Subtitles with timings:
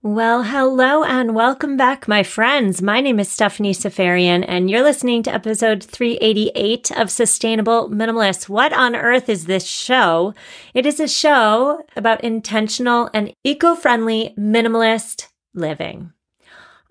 [0.00, 2.80] Well, hello and welcome back, my friends.
[2.80, 8.48] My name is Stephanie Seferian, and you're listening to episode 388 of Sustainable Minimalist.
[8.48, 10.34] What on earth is this show?
[10.72, 16.12] It is a show about intentional and eco friendly minimalist living.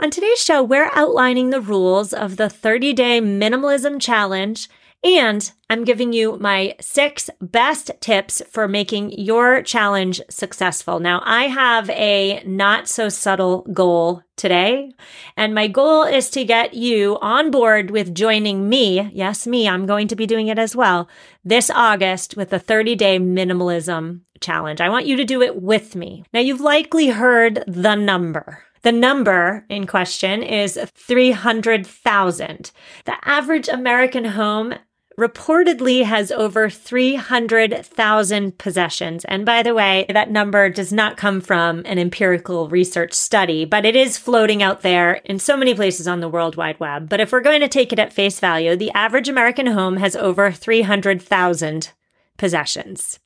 [0.01, 4.67] On today's show, we're outlining the rules of the 30 day minimalism challenge
[5.15, 10.99] and I'm giving you my six best tips for making your challenge successful.
[10.99, 14.91] Now, I have a not so subtle goal today,
[15.35, 19.09] and my goal is to get you on board with joining me.
[19.13, 21.07] Yes, me, I'm going to be doing it as well
[21.45, 24.81] this August with the 30 day minimalism challenge.
[24.81, 26.23] I want you to do it with me.
[26.33, 28.63] Now, you've likely heard the number.
[28.83, 32.71] The number in question is 300,000.
[33.05, 34.75] The average American home
[35.19, 39.25] reportedly has over 300,000 possessions.
[39.25, 43.83] And by the way, that number does not come from an empirical research study, but
[43.83, 47.09] it is floating out there in so many places on the World Wide Web.
[47.09, 50.15] But if we're going to take it at face value, the average American home has
[50.15, 51.91] over 300,000
[52.37, 53.19] possessions.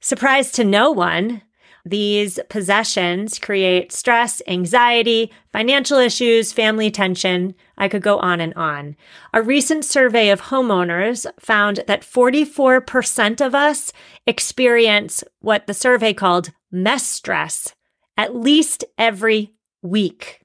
[0.00, 1.42] Surprise to no one,
[1.90, 7.54] these possessions create stress, anxiety, financial issues, family tension.
[7.76, 8.96] I could go on and on.
[9.32, 13.92] A recent survey of homeowners found that 44% of us
[14.26, 17.74] experience what the survey called mess stress
[18.18, 20.40] at least every week.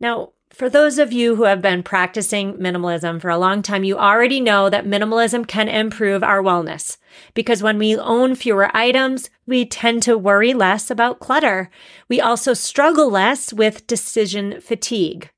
[0.00, 3.96] Now, for those of you who have been practicing minimalism for a long time, you
[3.96, 6.98] already know that minimalism can improve our wellness
[7.32, 11.70] because when we own fewer items, we tend to worry less about clutter.
[12.08, 15.30] We also struggle less with decision fatigue.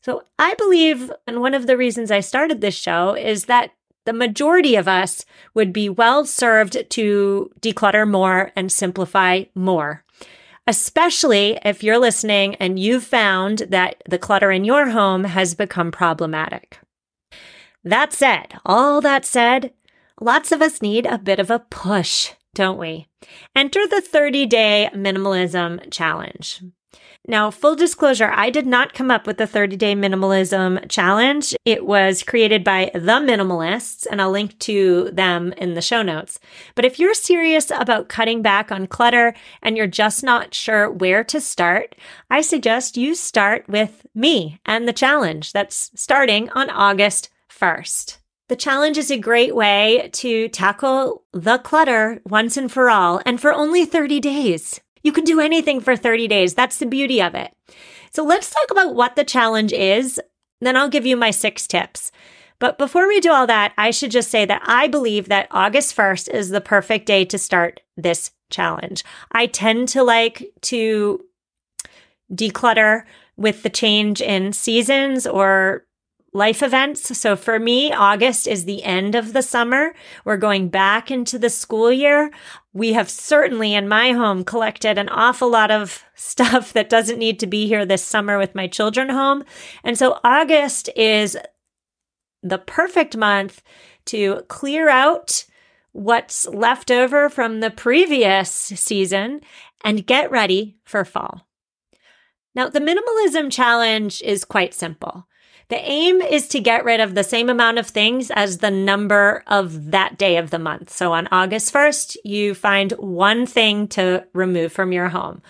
[0.00, 3.70] So I believe, and one of the reasons I started this show is that
[4.04, 10.04] the majority of us would be well served to declutter more and simplify more
[10.66, 15.90] especially if you're listening and you've found that the clutter in your home has become
[15.90, 16.78] problematic.
[17.84, 19.72] That said, all that said,
[20.20, 23.08] lots of us need a bit of a push, don't we?
[23.56, 26.62] Enter the 30 day minimalism challenge.
[27.28, 31.54] Now, full disclosure, I did not come up with the 30 day minimalism challenge.
[31.64, 36.40] It was created by the minimalists, and I'll link to them in the show notes.
[36.74, 41.22] But if you're serious about cutting back on clutter and you're just not sure where
[41.22, 41.94] to start,
[42.28, 48.18] I suggest you start with me and the challenge that's starting on August 1st.
[48.48, 53.40] The challenge is a great way to tackle the clutter once and for all, and
[53.40, 54.80] for only 30 days.
[55.02, 56.54] You can do anything for 30 days.
[56.54, 57.54] That's the beauty of it.
[58.12, 60.20] So let's talk about what the challenge is.
[60.60, 62.12] Then I'll give you my six tips.
[62.58, 65.96] But before we do all that, I should just say that I believe that August
[65.96, 69.02] 1st is the perfect day to start this challenge.
[69.32, 71.24] I tend to like to
[72.32, 73.02] declutter
[73.36, 75.86] with the change in seasons or
[76.32, 77.18] life events.
[77.18, 79.94] So for me, August is the end of the summer.
[80.24, 82.30] We're going back into the school year.
[82.74, 87.38] We have certainly in my home collected an awful lot of stuff that doesn't need
[87.40, 89.44] to be here this summer with my children home.
[89.84, 91.36] And so August is
[92.42, 93.62] the perfect month
[94.06, 95.44] to clear out
[95.92, 99.40] what's left over from the previous season
[99.84, 101.46] and get ready for fall.
[102.54, 105.26] Now, the minimalism challenge is quite simple.
[105.72, 109.42] The aim is to get rid of the same amount of things as the number
[109.46, 110.90] of that day of the month.
[110.90, 115.40] So on August 1st, you find one thing to remove from your home.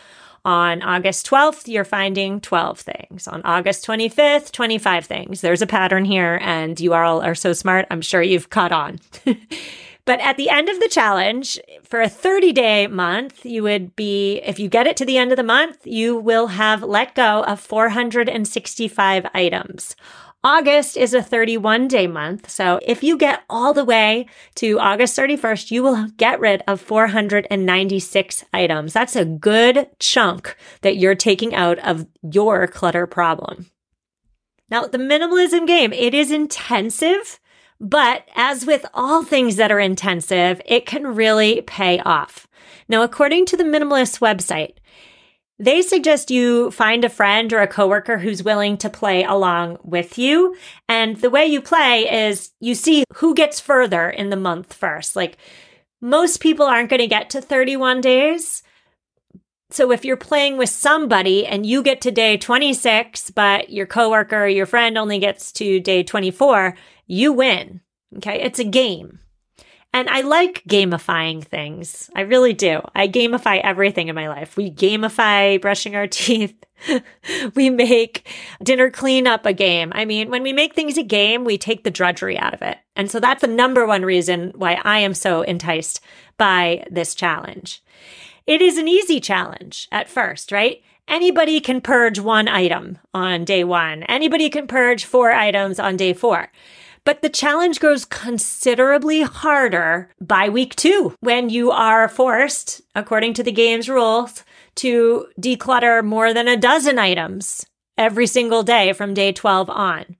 [0.44, 3.26] On August 12th, you're finding 12 things.
[3.26, 5.40] On August 25th, 25 things.
[5.40, 7.88] There's a pattern here, and you all are so smart.
[7.90, 9.00] I'm sure you've caught on.
[10.04, 14.38] But at the end of the challenge, for a 30 day month, you would be,
[14.44, 17.44] if you get it to the end of the month, you will have let go
[17.44, 19.94] of 465 items.
[20.44, 22.50] August is a 31 day month.
[22.50, 24.26] So if you get all the way
[24.56, 28.92] to August 31st, you will get rid of 496 items.
[28.92, 33.66] That's a good chunk that you're taking out of your clutter problem.
[34.68, 37.38] Now, the minimalism game, it is intensive,
[37.82, 42.46] but as with all things that are intensive, it can really pay off.
[42.88, 44.76] Now, according to the Minimalist website,
[45.58, 50.16] they suggest you find a friend or a coworker who's willing to play along with
[50.16, 50.56] you.
[50.88, 55.16] And the way you play is you see who gets further in the month first.
[55.16, 55.36] Like
[56.00, 58.62] most people aren't going to get to 31 days.
[59.70, 64.44] So if you're playing with somebody and you get to day 26, but your coworker
[64.44, 66.76] or your friend only gets to day 24,
[67.12, 67.82] you win.
[68.16, 68.40] Okay.
[68.40, 69.18] It's a game.
[69.94, 72.10] And I like gamifying things.
[72.16, 72.80] I really do.
[72.94, 74.56] I gamify everything in my life.
[74.56, 76.54] We gamify brushing our teeth.
[77.54, 78.26] we make
[78.62, 79.92] dinner cleanup a game.
[79.94, 82.78] I mean, when we make things a game, we take the drudgery out of it.
[82.96, 86.00] And so that's the number one reason why I am so enticed
[86.38, 87.82] by this challenge.
[88.46, 90.82] It is an easy challenge at first, right?
[91.06, 94.02] Anybody can purge one item on day one.
[94.04, 96.50] Anybody can purge four items on day four.
[97.04, 103.42] But the challenge grows considerably harder by week two when you are forced, according to
[103.42, 104.44] the game's rules,
[104.76, 107.66] to declutter more than a dozen items
[107.98, 110.16] every single day from day 12 on.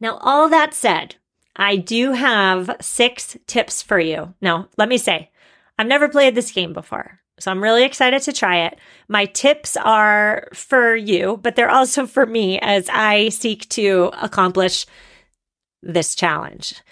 [0.00, 1.16] Now, all that said,
[1.56, 4.34] I do have six tips for you.
[4.40, 5.30] Now, let me say,
[5.78, 7.20] I've never played this game before.
[7.40, 8.78] So I'm really excited to try it.
[9.08, 14.86] My tips are for you, but they're also for me as I seek to accomplish
[15.82, 16.82] this challenge.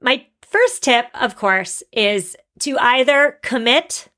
[0.00, 4.08] My first tip, of course, is to either commit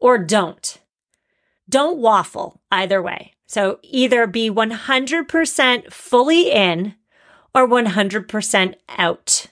[0.00, 0.78] or don't.
[1.68, 3.34] Don't waffle either way.
[3.46, 6.94] So either be 100% fully in
[7.54, 9.46] or 100% out.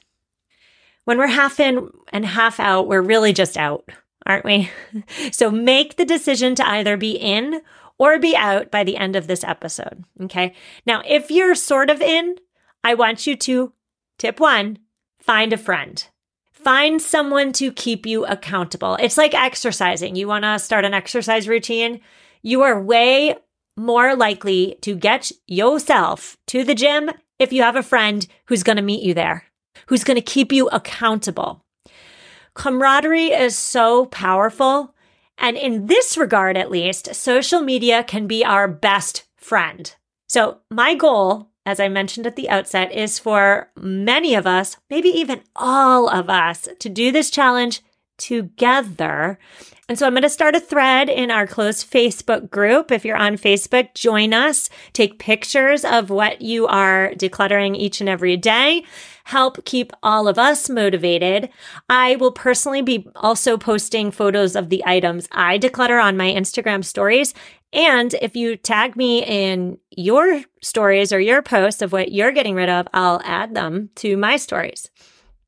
[1.04, 3.88] When we're half in and half out, we're really just out,
[4.26, 4.70] aren't we?
[5.32, 7.62] so make the decision to either be in
[7.98, 10.04] or be out by the end of this episode.
[10.22, 10.54] Okay.
[10.84, 12.36] Now, if you're sort of in,
[12.84, 13.72] I want you to
[14.18, 14.78] Tip one
[15.20, 16.06] find a friend.
[16.52, 18.96] Find someone to keep you accountable.
[18.96, 20.16] It's like exercising.
[20.16, 22.00] You want to start an exercise routine.
[22.42, 23.36] You are way
[23.76, 28.76] more likely to get yourself to the gym if you have a friend who's going
[28.76, 29.44] to meet you there,
[29.86, 31.62] who's going to keep you accountable.
[32.54, 34.94] Camaraderie is so powerful.
[35.38, 39.94] And in this regard, at least, social media can be our best friend.
[40.28, 45.08] So my goal as I mentioned at the outset, is for many of us, maybe
[45.08, 47.82] even all of us, to do this challenge
[48.16, 49.38] together.
[49.88, 52.90] And so I'm going to start a thread in our closed Facebook group.
[52.90, 58.08] If you're on Facebook, join us, take pictures of what you are decluttering each and
[58.08, 58.84] every day.
[59.24, 61.50] Help keep all of us motivated.
[61.88, 66.84] I will personally be also posting photos of the items I declutter on my Instagram
[66.84, 67.32] stories
[67.72, 72.54] and if you tag me in your stories or your posts of what you're getting
[72.54, 74.90] rid of, I'll add them to my stories.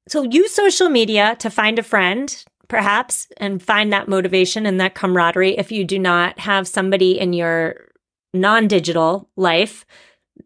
[0.08, 4.94] So use social media to find a friend, perhaps, and find that motivation and that
[4.94, 7.88] camaraderie if you do not have somebody in your
[8.34, 9.84] non digital life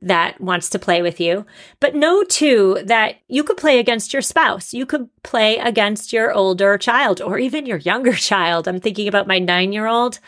[0.01, 1.47] that wants to play with you.
[1.79, 4.73] But know too that you could play against your spouse.
[4.73, 8.67] You could play against your older child or even your younger child.
[8.67, 10.19] I'm thinking about my nine year old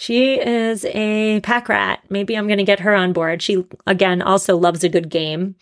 [0.00, 2.04] she is a pack rat.
[2.08, 3.42] Maybe I'm going to get her on board.
[3.42, 5.56] She, again, also loves a good game.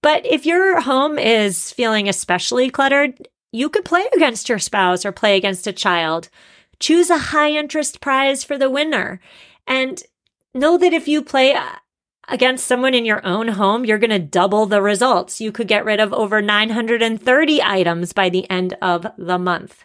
[0.00, 5.12] But if your home is feeling especially cluttered, you could play against your spouse or
[5.12, 6.30] play against a child.
[6.80, 9.20] Choose a high interest prize for the winner.
[9.66, 10.02] And
[10.54, 11.72] know that if you play uh,
[12.26, 15.42] against someone in your own home, you're going to double the results.
[15.42, 19.84] You could get rid of over 930 items by the end of the month.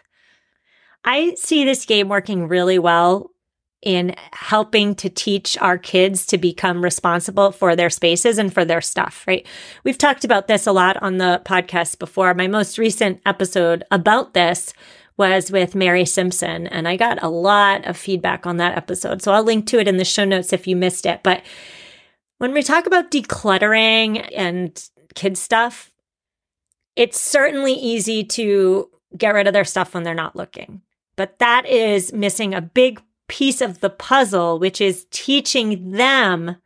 [1.04, 3.30] I see this game working really well
[3.82, 8.80] in helping to teach our kids to become responsible for their spaces and for their
[8.80, 9.46] stuff, right?
[9.84, 12.34] We've talked about this a lot on the podcast before.
[12.34, 14.74] My most recent episode about this
[15.16, 19.22] was with Mary Simpson, and I got a lot of feedback on that episode.
[19.22, 21.22] So I'll link to it in the show notes if you missed it.
[21.22, 21.42] But
[22.38, 24.82] when we talk about decluttering and
[25.14, 25.90] kids stuff,
[26.96, 30.82] it's certainly easy to get rid of their stuff when they're not looking.
[31.16, 36.56] But that is missing a big piece of the puzzle, which is teaching them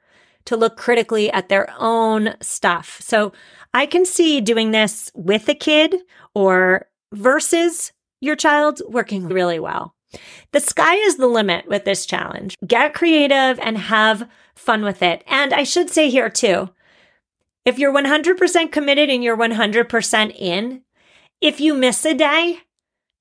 [0.47, 2.99] to look critically at their own stuff.
[3.03, 3.33] So
[3.75, 5.95] I can see doing this with a kid
[6.35, 7.93] or versus
[8.23, 9.95] your child working really well.
[10.53, 12.57] The sky is the limit with this challenge.
[12.67, 15.23] Get creative and have fun with it.
[15.27, 16.71] And I should say here too,
[17.67, 20.81] if you're 100% committed and you're 100% in,
[21.43, 22.61] if you miss a day,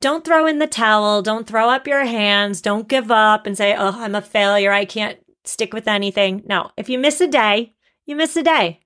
[0.03, 1.21] don't throw in the towel.
[1.21, 2.59] Don't throw up your hands.
[2.59, 4.69] Don't give up and say, oh, I'm a failure.
[4.69, 6.43] I can't stick with anything.
[6.45, 7.73] No, if you miss a day,
[8.05, 8.81] you miss a day.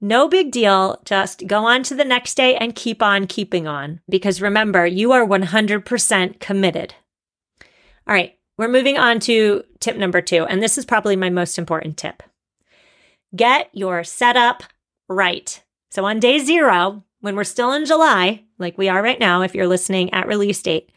[0.00, 1.02] No big deal.
[1.04, 4.00] Just go on to the next day and keep on keeping on.
[4.08, 6.94] Because remember, you are 100% committed.
[8.06, 10.44] All right, we're moving on to tip number two.
[10.44, 12.22] And this is probably my most important tip
[13.34, 14.62] get your setup
[15.08, 15.60] right.
[15.90, 19.54] So on day zero, when we're still in July, like we are right now, if
[19.54, 20.90] you're listening at release date,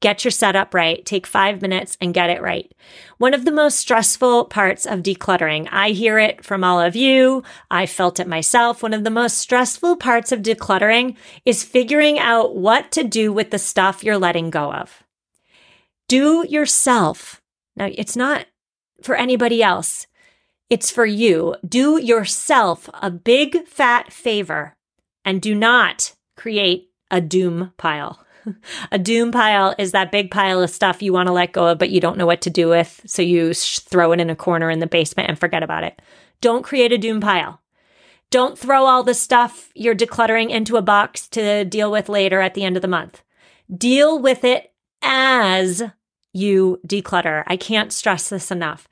[0.00, 1.04] get your setup right.
[1.06, 2.70] Take five minutes and get it right.
[3.18, 7.42] One of the most stressful parts of decluttering, I hear it from all of you.
[7.70, 8.82] I felt it myself.
[8.82, 13.50] One of the most stressful parts of decluttering is figuring out what to do with
[13.50, 15.02] the stuff you're letting go of.
[16.08, 17.40] Do yourself.
[17.76, 18.46] Now, it's not
[19.02, 20.06] for anybody else.
[20.68, 21.54] It's for you.
[21.66, 24.74] Do yourself a big fat favor
[25.24, 28.18] and do not create a doom pile.
[28.90, 31.78] a doom pile is that big pile of stuff you want to let go of,
[31.78, 33.00] but you don't know what to do with.
[33.06, 36.02] So you sh- throw it in a corner in the basement and forget about it.
[36.40, 37.60] Don't create a doom pile.
[38.30, 42.54] Don't throw all the stuff you're decluttering into a box to deal with later at
[42.54, 43.22] the end of the month.
[43.72, 45.80] Deal with it as
[46.32, 47.44] you declutter.
[47.46, 48.88] I can't stress this enough.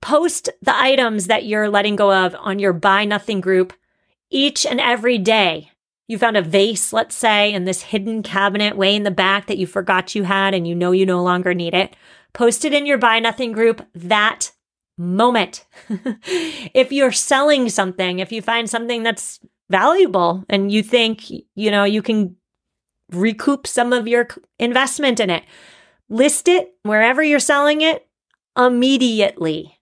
[0.00, 3.74] Post the items that you're letting go of on your buy nothing group
[4.30, 5.72] each and every day.
[6.08, 9.58] You found a vase, let's say, in this hidden cabinet way in the back that
[9.58, 11.94] you forgot you had and you know you no longer need it.
[12.32, 14.52] Post it in your buy nothing group that
[14.96, 15.66] moment.
[16.74, 19.38] if you're selling something, if you find something that's
[19.70, 22.36] valuable and you think, you know, you can
[23.12, 25.44] recoup some of your investment in it,
[26.08, 28.08] list it wherever you're selling it
[28.56, 29.77] immediately.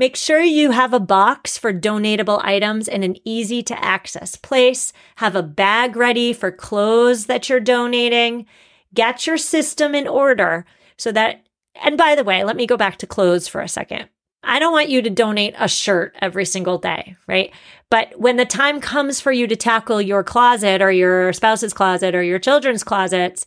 [0.00, 4.94] Make sure you have a box for donatable items in an easy to access place.
[5.16, 8.46] Have a bag ready for clothes that you're donating.
[8.94, 10.64] Get your system in order
[10.96, 14.08] so that, and by the way, let me go back to clothes for a second.
[14.42, 17.52] I don't want you to donate a shirt every single day, right?
[17.90, 22.14] But when the time comes for you to tackle your closet or your spouse's closet
[22.14, 23.44] or your children's closets,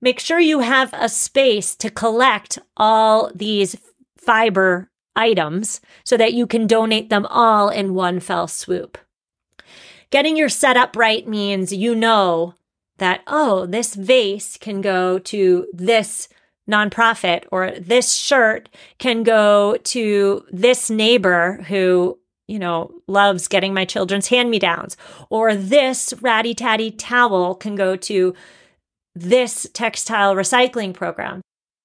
[0.00, 3.76] make sure you have a space to collect all these
[4.16, 8.98] fiber items so that you can donate them all in one fell swoop.
[10.10, 12.54] Getting your setup right means you know
[12.98, 16.28] that, oh, this vase can go to this
[16.70, 23.84] nonprofit or this shirt can go to this neighbor who, you know, loves getting my
[23.84, 24.96] children's hand me downs,
[25.30, 28.34] or this ratty tatty towel can go to
[29.14, 31.40] this textile recycling program.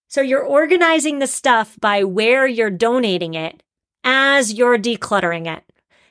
[0.08, 3.62] So you're organizing the stuff by where you're donating it
[4.04, 5.64] as you're decluttering it.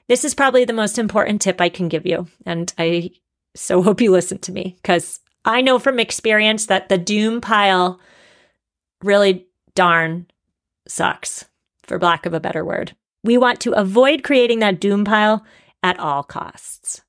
[0.09, 2.29] This is probably the most important tip I can give you.
[2.45, 3.11] And I
[3.55, 8.00] so hope you listen to me because I know from experience that the doom pile
[9.03, 10.26] really darn
[10.88, 11.45] sucks,
[11.83, 12.95] for lack of a better word.
[13.25, 15.45] We want to avoid creating that doom pile
[15.83, 17.03] at all costs.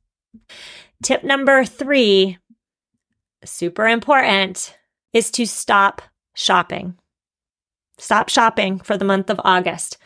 [1.04, 2.38] Tip number three,
[3.44, 4.76] super important,
[5.14, 6.02] is to stop
[6.38, 6.96] shopping.
[7.98, 9.98] Stop shopping for the month of August.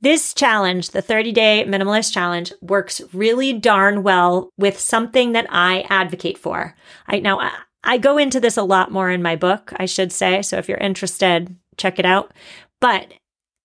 [0.00, 5.86] This challenge, the 30 day minimalist challenge, works really darn well with something that I
[5.88, 6.74] advocate for.
[7.06, 7.50] I now
[7.84, 10.42] I go into this a lot more in my book, I should say.
[10.42, 12.32] So if you're interested, check it out.
[12.80, 13.12] But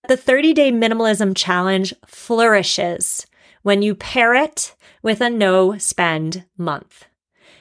[0.08, 3.26] the 30 day minimalism challenge flourishes
[3.62, 7.06] when you pair it with a no spend month.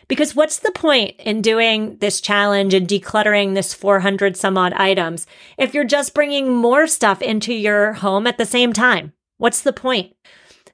[0.07, 5.25] Because what's the point in doing this challenge and decluttering this 400 some odd items
[5.57, 9.13] if you're just bringing more stuff into your home at the same time?
[9.37, 10.15] What's the point?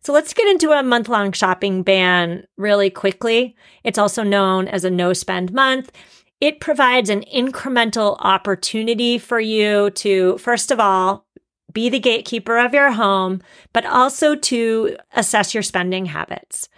[0.01, 3.55] So let's get into a month long shopping ban really quickly.
[3.83, 5.91] It's also known as a no spend month.
[6.39, 11.25] It provides an incremental opportunity for you to, first of all,
[11.73, 13.41] be the gatekeeper of your home,
[13.73, 16.69] but also to assess your spending habits.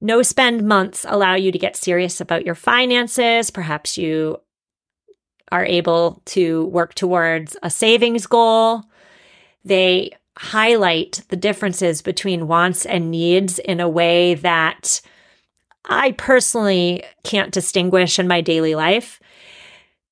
[0.00, 3.50] No spend months allow you to get serious about your finances.
[3.50, 4.38] Perhaps you
[5.52, 8.84] are able to work towards a savings goal.
[9.64, 15.02] They highlight the differences between wants and needs in a way that
[15.84, 19.20] I personally can't distinguish in my daily life.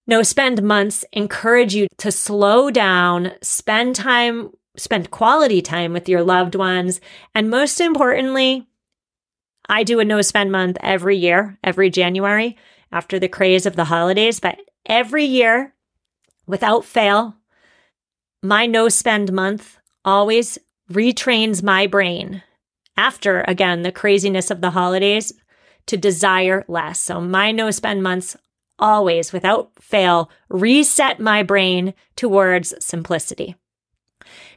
[0.07, 6.23] No spend months encourage you to slow down, spend time, spend quality time with your
[6.23, 7.01] loved ones,
[7.35, 8.68] and most importantly,
[9.69, 12.57] I do a no spend month every year, every January.
[12.93, 15.75] after the craze of the holidays, but every year,
[16.47, 17.37] without fail,
[18.43, 20.59] my no spend month always
[20.91, 22.43] retrains my brain
[22.97, 25.33] after, again, the craziness of the holidays
[25.87, 26.99] to desire less.
[27.01, 28.37] So my no spend months
[28.79, 33.57] always, without fail, reset my brain towards simplicity.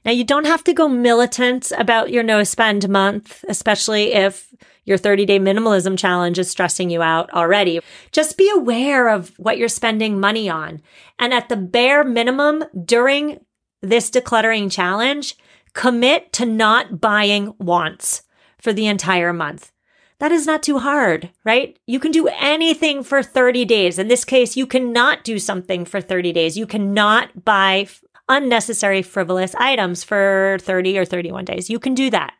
[0.03, 4.51] Now, you don't have to go militant about your no spend month, especially if
[4.83, 7.79] your 30 day minimalism challenge is stressing you out already.
[8.11, 10.81] Just be aware of what you're spending money on.
[11.19, 13.45] And at the bare minimum during
[13.81, 15.37] this decluttering challenge,
[15.73, 18.23] commit to not buying wants
[18.57, 19.71] for the entire month.
[20.19, 21.79] That is not too hard, right?
[21.87, 23.97] You can do anything for 30 days.
[23.97, 26.57] In this case, you cannot do something for 30 days.
[26.57, 27.87] You cannot buy
[28.31, 31.69] unnecessary frivolous items for 30 or 31 days.
[31.69, 32.33] You can do that.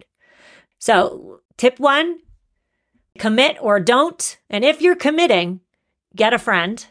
[0.80, 2.20] So, tip one,
[3.20, 4.40] commit or don't.
[4.50, 5.60] And if you're committing,
[6.16, 6.84] get a friend.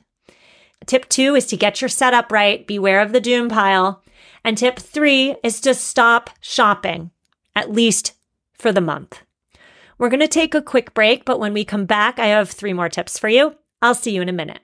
[0.87, 2.67] Tip two is to get your setup right.
[2.67, 4.03] Beware of the doom pile.
[4.45, 7.11] And tip three is to stop shopping,
[7.57, 8.13] at least
[8.55, 9.23] for the month.
[9.99, 12.73] We're going to take a quick break, but when we come back, I have three
[12.73, 13.57] more tips for you.
[13.83, 14.61] I'll see you in a minute.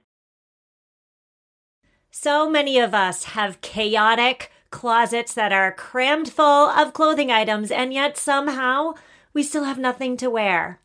[2.18, 7.92] So many of us have chaotic closets that are crammed full of clothing items, and
[7.92, 8.94] yet somehow
[9.34, 10.80] we still have nothing to wear.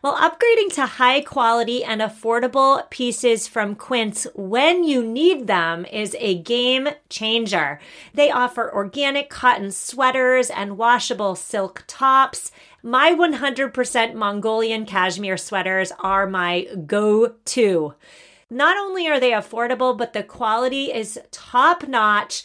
[0.00, 6.14] Well, upgrading to high quality and affordable pieces from Quince when you need them is
[6.20, 7.80] a game changer.
[8.14, 12.52] They offer organic cotton sweaters and washable silk tops.
[12.80, 17.94] My 100% Mongolian cashmere sweaters are my go to.
[18.48, 22.44] Not only are they affordable, but the quality is top notch.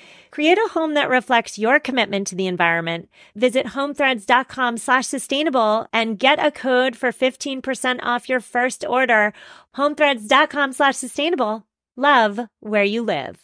[0.31, 3.09] Create a home that reflects your commitment to the environment.
[3.35, 9.33] Visit homethreads.com slash sustainable and get a code for 15% off your first order.
[9.75, 11.65] Homethreads.com slash sustainable.
[11.97, 13.39] Love where you live.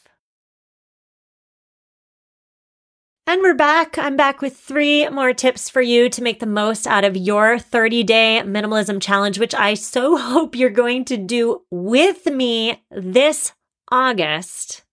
[3.30, 3.98] And we're back.
[3.98, 7.60] I'm back with three more tips for you to make the most out of your
[7.60, 13.52] 30 day minimalism challenge, which I so hope you're going to do with me this
[13.92, 14.86] August.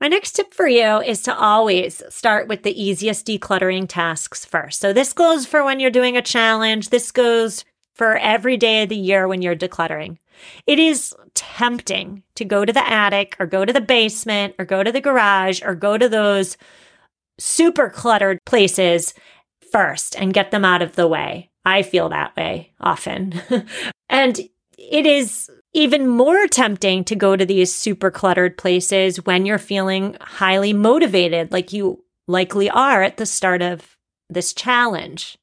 [0.00, 4.80] My next tip for you is to always start with the easiest decluttering tasks first.
[4.80, 6.90] So this goes for when you're doing a challenge.
[6.90, 10.18] This goes for every day of the year when you're decluttering.
[10.66, 14.82] It is tempting to go to the attic or go to the basement or go
[14.82, 16.58] to the garage or go to those
[17.38, 19.14] super cluttered places
[19.72, 21.50] first and get them out of the way.
[21.64, 23.40] I feel that way often.
[24.10, 24.40] and
[24.76, 30.16] it is even more tempting to go to these super cluttered places when you're feeling
[30.20, 33.96] highly motivated, like you likely are at the start of
[34.28, 35.38] this challenge.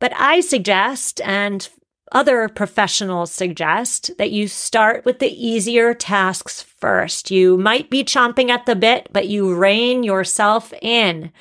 [0.00, 1.68] But I suggest, and
[2.12, 7.30] other professionals suggest, that you start with the easier tasks first.
[7.30, 11.32] You might be chomping at the bit, but you rein yourself in.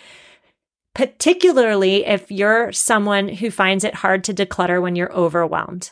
[0.95, 5.91] Particularly if you're someone who finds it hard to declutter when you're overwhelmed.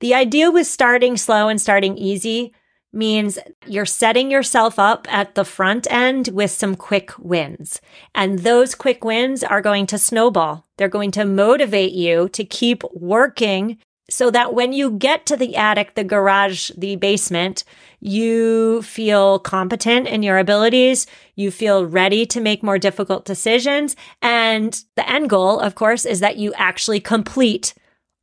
[0.00, 2.52] The idea with starting slow and starting easy
[2.92, 7.80] means you're setting yourself up at the front end with some quick wins.
[8.14, 10.66] And those quick wins are going to snowball.
[10.76, 13.78] They're going to motivate you to keep working
[14.10, 17.64] so that when you get to the attic, the garage, the basement,
[18.00, 21.06] you feel competent in your abilities.
[21.36, 23.96] You feel ready to make more difficult decisions.
[24.20, 27.74] And the end goal, of course, is that you actually complete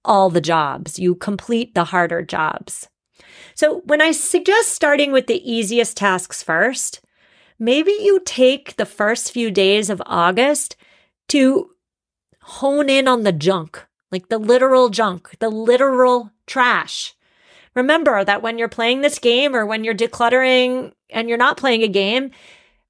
[0.04, 1.00] all the jobs.
[1.00, 2.88] You complete the harder jobs.
[3.56, 7.02] So when I suggest starting with the easiest tasks first,
[7.60, 10.76] maybe you take the first few days of August
[11.30, 11.70] to
[12.42, 17.14] hone in on the junk, like the literal junk, the literal trash.
[17.76, 21.84] Remember that when you're playing this game or when you're decluttering and you're not playing
[21.84, 22.32] a game,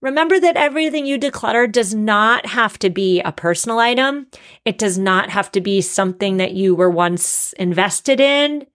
[0.02, 4.28] remember that everything you declutter does not have to be a personal item.
[4.66, 8.66] It does not have to be something that you were once invested in.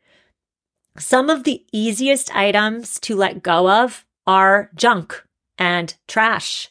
[0.99, 5.23] Some of the easiest items to let go of are junk
[5.59, 6.71] and trash.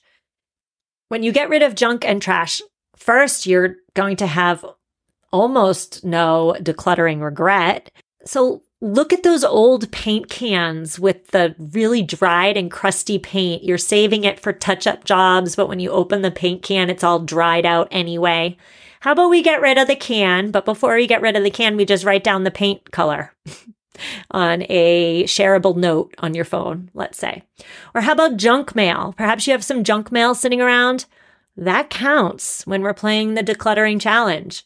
[1.09, 2.61] When you get rid of junk and trash,
[2.95, 4.65] first you're going to have
[5.31, 7.91] almost no decluttering regret.
[8.25, 13.63] So look at those old paint cans with the really dried and crusty paint.
[13.63, 17.03] You're saving it for touch up jobs, but when you open the paint can, it's
[17.03, 18.57] all dried out anyway.
[19.01, 21.51] How about we get rid of the can, but before we get rid of the
[21.51, 23.33] can, we just write down the paint color
[24.31, 27.43] on a shareable note on your phone, let's say.
[27.93, 29.13] Or how about junk mail?
[29.15, 31.05] Perhaps you have some junk mail sitting around.
[31.55, 34.63] That counts when we're playing the decluttering challenge.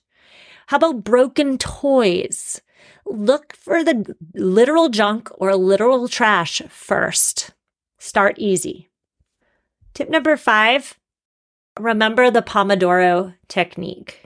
[0.68, 2.62] How about broken toys?
[3.10, 7.52] Look for the literal junk or literal trash first.
[7.98, 8.90] Start easy.
[9.94, 10.96] Tip number five
[11.80, 14.26] remember the Pomodoro technique.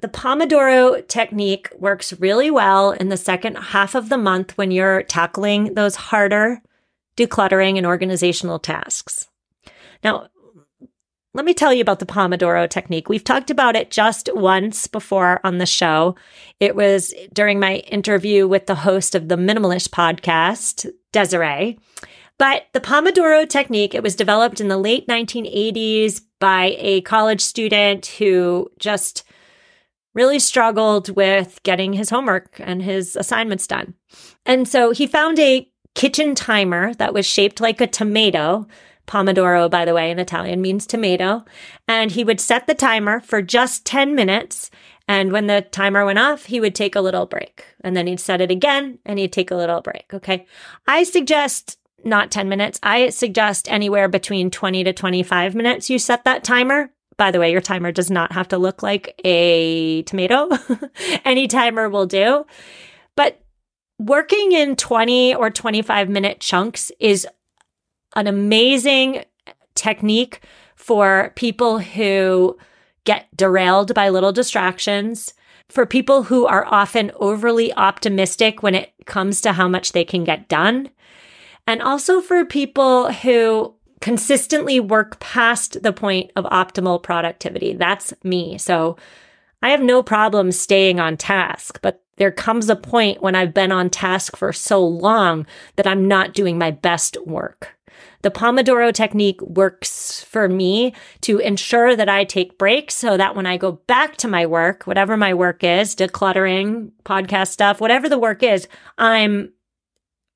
[0.00, 5.02] The Pomodoro technique works really well in the second half of the month when you're
[5.02, 6.62] tackling those harder
[7.16, 9.28] decluttering and organizational tasks.
[10.02, 10.28] Now,
[11.32, 13.08] let me tell you about the Pomodoro technique.
[13.08, 16.16] We've talked about it just once before on the show.
[16.58, 21.78] It was during my interview with the host of the Minimalist podcast, Desiree.
[22.36, 28.06] But the Pomodoro technique, it was developed in the late 1980s by a college student
[28.06, 29.22] who just
[30.14, 33.94] really struggled with getting his homework and his assignments done.
[34.44, 38.66] And so he found a kitchen timer that was shaped like a tomato
[39.10, 41.44] Pomodoro, by the way, in Italian means tomato.
[41.88, 44.70] And he would set the timer for just 10 minutes.
[45.08, 47.64] And when the timer went off, he would take a little break.
[47.82, 50.14] And then he'd set it again and he'd take a little break.
[50.14, 50.46] Okay.
[50.86, 52.78] I suggest not 10 minutes.
[52.84, 56.92] I suggest anywhere between 20 to 25 minutes you set that timer.
[57.16, 60.48] By the way, your timer does not have to look like a tomato.
[61.24, 62.46] Any timer will do.
[63.16, 63.42] But
[63.98, 67.26] working in 20 or 25 minute chunks is
[68.16, 69.24] an amazing
[69.74, 70.40] technique
[70.76, 72.56] for people who
[73.04, 75.34] get derailed by little distractions,
[75.68, 80.24] for people who are often overly optimistic when it comes to how much they can
[80.24, 80.90] get done,
[81.66, 87.74] and also for people who consistently work past the point of optimal productivity.
[87.74, 88.58] That's me.
[88.58, 88.96] So
[89.62, 93.72] I have no problem staying on task, but there comes a point when I've been
[93.72, 95.46] on task for so long
[95.76, 97.76] that I'm not doing my best work.
[98.22, 103.46] The Pomodoro technique works for me to ensure that I take breaks so that when
[103.46, 108.18] I go back to my work, whatever my work is, decluttering, podcast stuff, whatever the
[108.18, 109.52] work is, I'm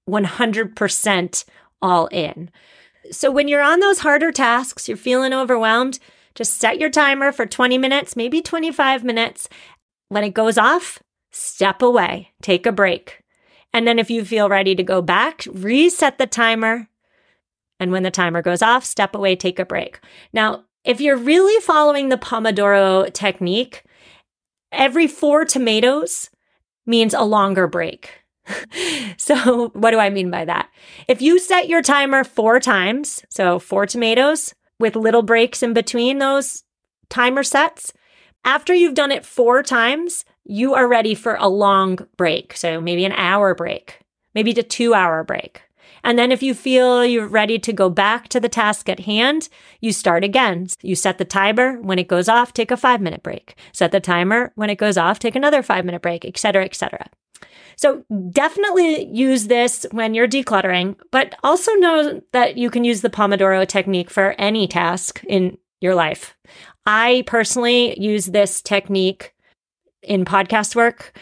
[0.09, 1.44] 100%
[1.83, 2.50] all in.
[3.11, 5.98] So when you're on those harder tasks, you're feeling overwhelmed,
[6.35, 9.48] just set your timer for 20 minutes, maybe 25 minutes.
[10.09, 13.22] When it goes off, step away, take a break.
[13.72, 16.88] And then if you feel ready to go back, reset the timer,
[17.85, 20.01] and when the timer goes off, step away, take a break.
[20.33, 23.85] Now, if you're really following the Pomodoro technique,
[24.73, 26.31] every four tomatoes
[26.87, 28.25] means a longer break.
[29.18, 30.70] so, what do I mean by that?
[31.09, 36.18] If you set your timer four times, so four tomatoes with little breaks in between
[36.18, 36.64] those
[37.11, 37.92] timer sets,
[38.47, 42.57] after you've done it four times, you are ready for a long break.
[42.57, 44.01] So, maybe an hour break,
[44.35, 45.61] maybe a two hour break.
[46.05, 49.49] And then if you feel you're ready to go back to the task at hand,
[49.81, 50.69] you start again.
[50.83, 51.81] You set the timer.
[51.81, 53.57] When it goes off, take a five minute break.
[53.73, 54.53] Set the timer.
[54.55, 57.07] When it goes off, take another five minute break, et cetera, et cetera.
[57.77, 63.11] So definitely use this when you're decluttering, but also know that you can use the
[63.11, 66.37] Pomodoro technique for any task in your life.
[66.87, 69.35] I personally use this technique
[70.03, 71.19] in podcast work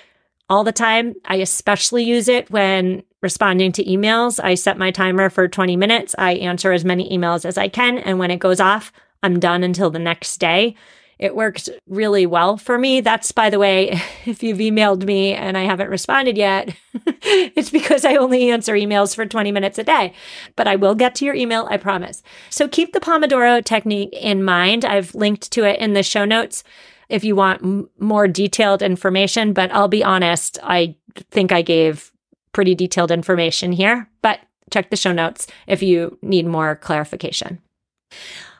[0.51, 1.15] all the time.
[1.25, 4.41] I especially use it when responding to emails.
[4.43, 6.15] I set my timer for 20 minutes.
[6.19, 7.99] I answer as many emails as I can.
[7.99, 10.75] And when it goes off, I'm done until the next day.
[11.19, 13.01] It works really well for me.
[13.01, 13.91] That's, by the way,
[14.27, 16.75] if you've emailed me and I haven't responded yet,
[17.23, 20.15] it's because I only answer emails for 20 minutes a day.
[20.57, 22.25] But I will get to your email, I promise.
[22.51, 24.85] So keep the Pomodoro technique in mind.
[24.85, 26.65] I've linked to it in the show notes.
[27.09, 30.97] if you want m- more detailed information, but I'll be honest, I
[31.31, 32.12] think I gave
[32.53, 37.61] pretty detailed information here, but check the show notes if you need more clarification.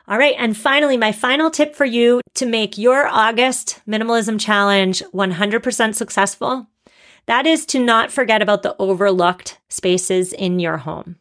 [0.07, 0.35] All right.
[0.37, 6.67] And finally, my final tip for you to make your August minimalism challenge 100% successful.
[7.25, 11.15] That is to not forget about the overlooked spaces in your home.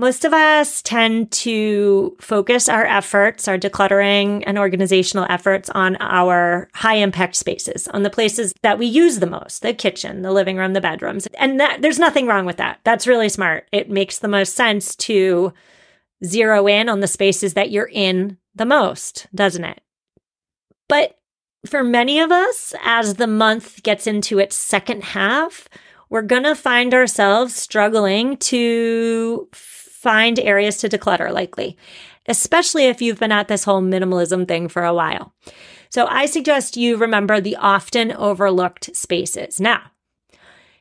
[0.00, 6.70] Most of us tend to focus our efforts, our decluttering and organizational efforts on our
[6.72, 10.56] high impact spaces, on the places that we use the most, the kitchen, the living
[10.56, 11.26] room, the bedrooms.
[11.38, 12.80] And that, there's nothing wrong with that.
[12.82, 13.68] That's really smart.
[13.72, 15.52] It makes the most sense to
[16.24, 19.82] zero in on the spaces that you're in the most, doesn't it?
[20.88, 21.18] But
[21.66, 25.68] for many of us, as the month gets into its second half,
[26.08, 29.46] we're going to find ourselves struggling to
[30.00, 31.76] find areas to declutter likely,
[32.26, 35.34] especially if you've been at this whole minimalism thing for a while.
[35.90, 39.60] So I suggest you remember the often overlooked spaces.
[39.60, 39.82] Now,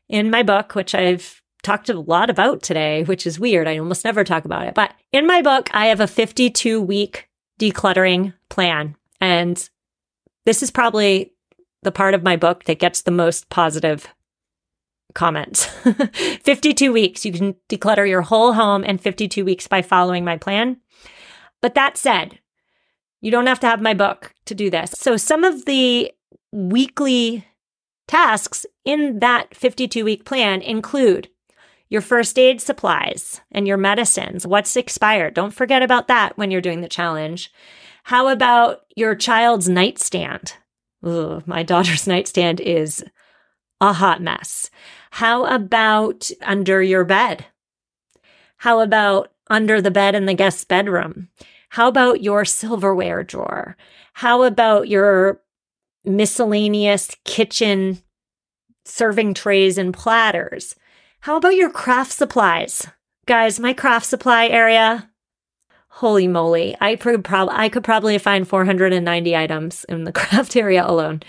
[0.08, 3.68] in my book, which I've talked a lot about today, which is weird.
[3.68, 4.74] I almost never talk about it.
[4.74, 7.28] But in my book, I have a 52 week
[7.60, 8.96] decluttering plan.
[9.20, 9.70] And
[10.46, 11.34] this is probably
[11.84, 14.08] the part of my book that gets the most positive
[15.14, 15.66] comments.
[16.44, 17.26] 52 weeks.
[17.26, 20.78] You can declutter your whole home in 52 weeks by following my plan.
[21.62, 22.40] But that said,
[23.22, 24.92] you don't have to have my book to do this.
[24.92, 26.12] So some of the
[26.52, 27.46] weekly
[28.08, 31.30] tasks in that 52 week plan include
[31.90, 34.46] your first aid supplies and your medicines.
[34.46, 35.34] What's expired?
[35.34, 37.52] Don't forget about that when you're doing the challenge.
[38.04, 40.54] How about your child's nightstand?
[41.02, 43.04] My daughter's nightstand is
[43.82, 44.70] a hot mess.
[45.12, 47.46] How about under your bed?
[48.58, 51.30] How about under the bed in the guest bedroom?
[51.70, 53.78] How about your silverware drawer?
[54.14, 55.42] How about your
[56.04, 58.02] miscellaneous kitchen
[58.86, 60.76] serving trays and platters?
[61.22, 62.88] How about your craft supplies?
[63.26, 65.09] Guys, my craft supply area,
[65.90, 70.86] holy moly, I could, prob- I could probably find 490 items in the craft area
[70.86, 71.22] alone.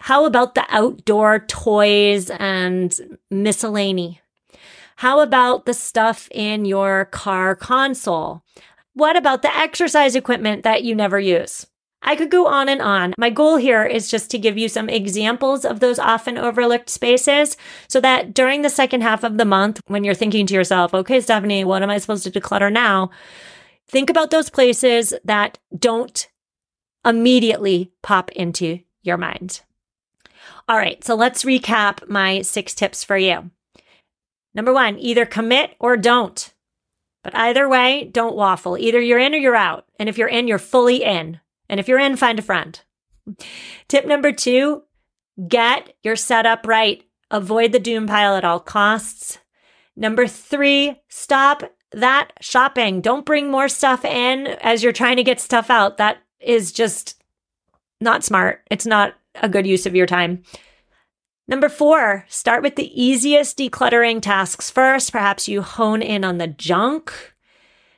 [0.00, 4.20] How about the outdoor toys and miscellany?
[4.96, 8.42] How about the stuff in your car console?
[8.94, 11.66] What about the exercise equipment that you never use?
[12.02, 13.14] I could go on and on.
[13.16, 17.56] My goal here is just to give you some examples of those often overlooked spaces
[17.88, 21.20] so that during the second half of the month, when you're thinking to yourself, okay,
[21.20, 23.10] Stephanie, what am I supposed to declutter now?
[23.92, 26.26] Think about those places that don't
[27.04, 29.60] immediately pop into your mind.
[30.66, 33.50] All right, so let's recap my six tips for you.
[34.54, 36.54] Number one, either commit or don't.
[37.22, 38.78] But either way, don't waffle.
[38.78, 39.84] Either you're in or you're out.
[39.98, 41.40] And if you're in, you're fully in.
[41.68, 42.80] And if you're in, find a friend.
[43.88, 44.84] Tip number two
[45.48, 47.04] get your setup right.
[47.30, 49.38] Avoid the doom pile at all costs.
[49.96, 53.00] Number three, stop that shopping.
[53.00, 55.96] Don't bring more stuff in as you're trying to get stuff out.
[55.96, 57.22] That is just
[58.00, 58.62] not smart.
[58.70, 60.42] It's not a good use of your time.
[61.48, 65.12] Number four, start with the easiest decluttering tasks first.
[65.12, 67.34] Perhaps you hone in on the junk.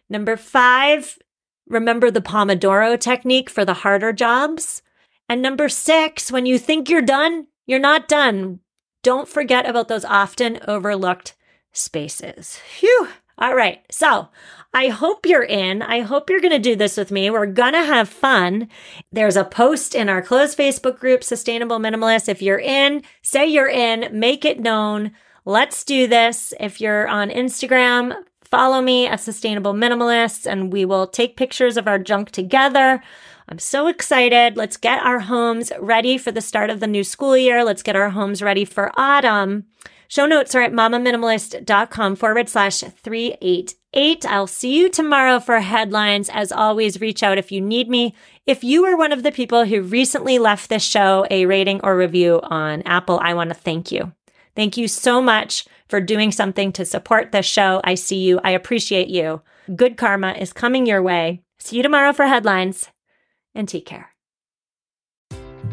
[0.09, 1.19] Number five,
[1.67, 4.83] Remember the Pomodoro technique for the harder jobs.
[5.29, 8.61] And number six, when you think you're done, you're not done.
[9.03, 11.35] Don't forget about those often overlooked
[11.73, 12.59] spaces.
[12.59, 13.09] Phew.
[13.39, 13.83] All right.
[13.91, 14.29] So
[14.73, 15.83] I hope you're in.
[15.83, 17.31] I hope you're going to do this with me.
[17.31, 18.69] We're going to have fun.
[19.13, 22.29] There's a post in our closed Facebook group, Sustainable Minimalist.
[22.29, 25.13] If you're in, say you're in, make it known.
[25.45, 26.55] Let's do this.
[26.59, 28.15] If you're on Instagram,
[28.55, 33.03] Follow me at Sustainable Minimalists and we will take pictures of our junk together.
[33.49, 34.57] I'm so excited.
[34.57, 37.65] Let's get our homes ready for the start of the new school year.
[37.65, 39.65] Let's get our homes ready for autumn.
[40.15, 44.25] Show notes are at mamaminimalist.com forward slash 388.
[44.25, 46.31] I'll see you tomorrow for headlines.
[46.33, 48.15] As always, reach out if you need me.
[48.47, 51.97] If you are one of the people who recently left this show a rating or
[51.97, 54.13] review on Apple, I want to thank you.
[54.55, 57.81] Thank you so much for doing something to support this show.
[57.83, 58.39] I see you.
[58.45, 59.43] I appreciate you.
[59.75, 61.43] Good karma is coming your way.
[61.59, 62.89] See you tomorrow for headlines
[63.53, 64.14] and take care.